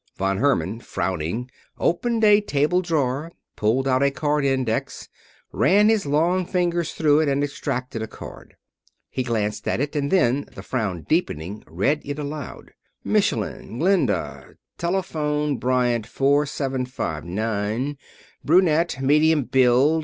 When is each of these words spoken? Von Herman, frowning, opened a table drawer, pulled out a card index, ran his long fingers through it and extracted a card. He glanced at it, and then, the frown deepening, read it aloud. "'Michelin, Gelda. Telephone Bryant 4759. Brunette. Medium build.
Von 0.17 0.39
Herman, 0.39 0.79
frowning, 0.79 1.47
opened 1.77 2.23
a 2.23 2.41
table 2.41 2.81
drawer, 2.81 3.31
pulled 3.55 3.87
out 3.87 4.01
a 4.01 4.09
card 4.09 4.43
index, 4.43 5.07
ran 5.51 5.89
his 5.89 6.07
long 6.07 6.43
fingers 6.43 6.95
through 6.95 7.19
it 7.19 7.29
and 7.29 7.43
extracted 7.43 8.01
a 8.01 8.07
card. 8.07 8.55
He 9.11 9.21
glanced 9.21 9.67
at 9.67 9.79
it, 9.79 9.95
and 9.95 10.09
then, 10.09 10.47
the 10.55 10.63
frown 10.63 11.03
deepening, 11.07 11.63
read 11.67 12.01
it 12.03 12.17
aloud. 12.17 12.71
"'Michelin, 13.03 13.77
Gelda. 13.77 14.55
Telephone 14.79 15.57
Bryant 15.57 16.07
4759. 16.07 17.95
Brunette. 18.43 18.99
Medium 19.03 19.43
build. 19.43 19.99